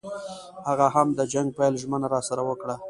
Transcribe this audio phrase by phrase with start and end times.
[0.67, 2.75] هغه هم د جنګ پیل ژمنه راسره وکړه.